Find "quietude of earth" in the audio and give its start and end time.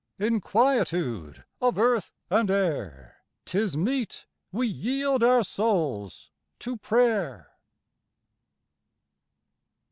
0.41-2.11